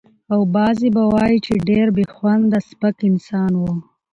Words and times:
او 0.33 0.39
بعضې 0.55 0.87
به 0.95 1.03
وايي 1.13 1.37
چې 1.45 1.53
ډېر 1.69 1.87
بې 1.95 2.03
خونده 2.15 2.59
سپک 2.69 2.97
انسان 3.09 3.51
و. 3.57 3.63